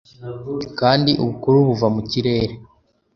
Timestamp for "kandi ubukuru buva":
0.79-1.87